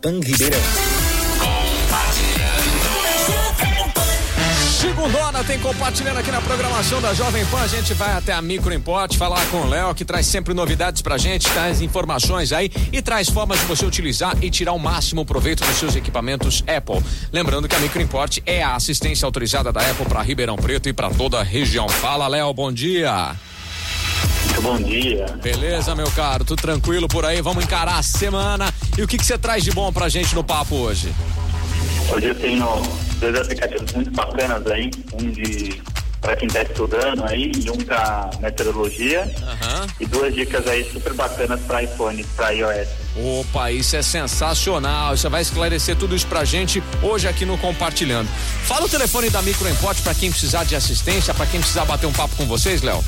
Pan 0.00 0.18
Ribeirão. 0.18 0.58
Segundona 4.80 5.44
tem 5.44 5.58
compartilhando 5.58 6.16
aqui 6.16 6.30
na 6.30 6.40
programação 6.40 7.02
da 7.02 7.12
Jovem 7.12 7.44
Pan. 7.46 7.60
A 7.60 7.66
gente 7.66 7.92
vai 7.92 8.12
até 8.12 8.32
a 8.32 8.40
Micro 8.40 8.72
Import 8.72 9.14
falar 9.16 9.44
com 9.46 9.58
o 9.58 9.68
Léo, 9.68 9.94
que 9.94 10.04
traz 10.04 10.26
sempre 10.26 10.54
novidades 10.54 11.02
pra 11.02 11.18
gente, 11.18 11.50
traz 11.50 11.82
informações 11.82 12.50
aí 12.50 12.70
e 12.90 13.02
traz 13.02 13.28
formas 13.28 13.60
de 13.60 13.66
você 13.66 13.84
utilizar 13.84 14.34
e 14.42 14.50
tirar 14.50 14.72
o 14.72 14.78
máximo 14.78 15.24
proveito 15.26 15.62
dos 15.66 15.76
seus 15.76 15.94
equipamentos 15.94 16.64
Apple. 16.66 17.02
Lembrando 17.30 17.68
que 17.68 17.76
a 17.76 17.78
Micro 17.78 18.00
Import 18.00 18.38
é 18.46 18.62
a 18.62 18.76
assistência 18.76 19.26
autorizada 19.26 19.70
da 19.70 19.82
Apple 19.82 20.06
para 20.06 20.22
Ribeirão 20.22 20.56
Preto 20.56 20.88
e 20.88 20.94
para 20.94 21.10
toda 21.10 21.40
a 21.40 21.42
região. 21.42 21.86
Fala, 21.88 22.26
Léo, 22.26 22.54
bom 22.54 22.72
dia. 22.72 23.36
Muito 24.60 24.62
bom 24.62 24.76
dia. 24.82 25.26
Beleza, 25.42 25.94
meu 25.94 26.10
caro? 26.10 26.44
Tudo 26.44 26.60
tranquilo 26.60 27.08
por 27.08 27.24
aí? 27.24 27.40
Vamos 27.40 27.64
encarar 27.64 27.98
a 27.98 28.02
semana. 28.02 28.72
E 28.96 29.02
o 29.02 29.08
que, 29.08 29.16
que 29.16 29.24
você 29.24 29.38
traz 29.38 29.64
de 29.64 29.70
bom 29.70 29.90
pra 29.90 30.08
gente 30.08 30.34
no 30.34 30.44
papo 30.44 30.74
hoje? 30.76 31.12
Hoje 32.14 32.26
eu 32.26 32.34
tenho 32.34 32.66
dois 33.18 33.34
aplicativos 33.36 33.92
muito 33.92 34.10
bacanas 34.10 34.66
aí, 34.66 34.90
um 35.14 35.30
de 35.30 35.80
para 36.20 36.36
quem 36.36 36.46
está 36.48 36.62
estudando 36.62 37.24
aí 37.24 37.50
e 37.56 37.70
um 37.70 37.78
para 37.78 38.28
meteorologia 38.40 39.22
Aham. 39.42 39.86
e 39.98 40.04
duas 40.04 40.34
dicas 40.34 40.66
aí 40.66 40.84
super 40.92 41.14
bacanas 41.14 41.58
para 41.60 41.82
iPhone, 41.82 42.22
para 42.36 42.50
iOS. 42.50 42.88
Opa, 43.16 43.72
isso 43.72 43.96
é 43.96 44.02
sensacional. 44.02 45.16
Você 45.16 45.28
vai 45.30 45.40
esclarecer 45.40 45.96
tudo 45.96 46.14
isso 46.14 46.26
pra 46.26 46.44
gente 46.44 46.82
hoje 47.02 47.26
aqui 47.26 47.46
no 47.46 47.56
Compartilhando. 47.56 48.28
Fala 48.64 48.84
o 48.84 48.88
telefone 48.88 49.30
da 49.30 49.40
Micro 49.40 49.66
pra 50.04 50.14
quem 50.14 50.30
precisar 50.30 50.64
de 50.64 50.76
assistência, 50.76 51.32
pra 51.32 51.46
quem 51.46 51.60
precisar 51.60 51.86
bater 51.86 52.06
um 52.06 52.12
papo 52.12 52.36
com 52.36 52.44
vocês, 52.44 52.82
Léo. 52.82 53.02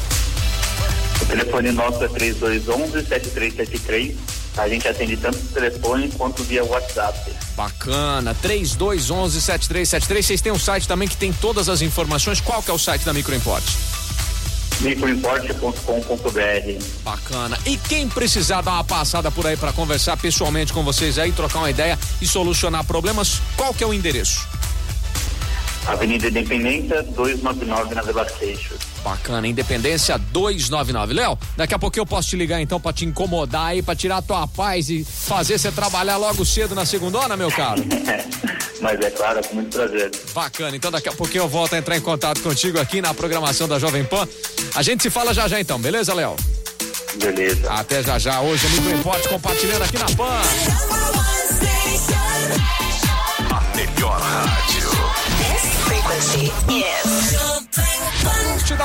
O 1.22 1.26
telefone 1.26 1.70
nosso 1.70 2.02
é 2.02 2.08
3211-7373. 2.08 4.14
A 4.56 4.68
gente 4.68 4.88
atende 4.88 5.16
tanto 5.16 5.38
por 5.38 5.54
telefone 5.54 6.10
quanto 6.18 6.42
via 6.42 6.64
WhatsApp. 6.64 7.32
Bacana. 7.56 8.34
3211 8.42 9.40
7373. 9.40 10.26
Vocês 10.26 10.40
têm 10.40 10.52
um 10.52 10.58
site 10.58 10.88
também 10.88 11.08
que 11.08 11.16
tem 11.16 11.32
todas 11.32 11.68
as 11.68 11.80
informações. 11.80 12.40
Qual 12.40 12.62
que 12.62 12.70
é 12.70 12.74
o 12.74 12.78
site 12.78 13.04
da 13.04 13.12
Micro 13.12 13.34
Import? 13.34 13.64
microimport.com.br 14.80 16.84
Bacana. 17.04 17.58
E 17.64 17.76
quem 17.76 18.08
precisar 18.08 18.62
dar 18.62 18.72
uma 18.72 18.84
passada 18.84 19.30
por 19.30 19.46
aí 19.46 19.56
pra 19.56 19.72
conversar 19.72 20.16
pessoalmente 20.16 20.72
com 20.72 20.82
vocês 20.82 21.18
aí, 21.18 21.30
trocar 21.30 21.60
uma 21.60 21.70
ideia 21.70 21.96
e 22.20 22.26
solucionar 22.26 22.84
problemas, 22.84 23.40
qual 23.56 23.72
que 23.72 23.84
é 23.84 23.86
o 23.86 23.94
endereço? 23.94 24.48
Avenida 25.86 26.28
Independência 26.28 27.02
299 27.02 27.94
na 27.94 28.02
Vila 28.02 28.28
Seixas. 28.28 28.78
Bacana, 29.02 29.48
Independência 29.48 30.16
299. 30.16 31.12
Léo, 31.12 31.38
daqui 31.56 31.74
a 31.74 31.78
pouco 31.78 31.98
eu 31.98 32.06
posso 32.06 32.28
te 32.28 32.36
ligar 32.36 32.60
então 32.60 32.80
pra 32.80 32.92
te 32.92 33.04
incomodar 33.04 33.66
aí, 33.66 33.82
pra 33.82 33.96
tirar 33.96 34.18
a 34.18 34.22
tua 34.22 34.46
paz 34.46 34.88
e 34.88 35.04
fazer 35.04 35.58
você 35.58 35.72
trabalhar 35.72 36.16
logo 36.16 36.44
cedo 36.44 36.74
na 36.74 36.86
segundona, 36.86 37.36
meu 37.36 37.50
caro. 37.50 37.82
Mas 38.80 39.00
é 39.00 39.10
claro, 39.10 39.40
com 39.46 39.54
muito 39.56 39.76
prazer. 39.76 40.10
Bacana, 40.34 40.76
então 40.76 40.90
daqui 40.90 41.08
a 41.08 41.12
pouquinho 41.12 41.44
eu 41.44 41.48
volto 41.48 41.74
a 41.74 41.78
entrar 41.78 41.96
em 41.96 42.00
contato 42.00 42.42
contigo 42.42 42.80
aqui 42.80 43.00
na 43.00 43.14
programação 43.14 43.68
da 43.68 43.78
Jovem 43.78 44.04
Pan. 44.04 44.26
A 44.74 44.82
gente 44.82 45.02
se 45.02 45.10
fala 45.10 45.32
já 45.32 45.46
já 45.46 45.60
então, 45.60 45.78
beleza, 45.78 46.12
Léo? 46.12 46.36
Beleza. 47.16 47.70
Até 47.70 48.02
já 48.02 48.18
já, 48.18 48.40
hoje 48.40 48.66
é 48.66 48.70
Micro 48.70 48.98
Import 48.98 49.28
compartilhando 49.28 49.82
aqui 49.82 49.98
na 49.98 50.06
Pan. 50.16 51.11